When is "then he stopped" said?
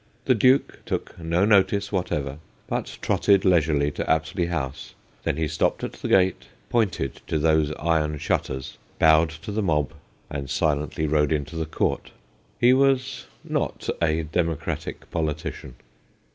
5.21-5.83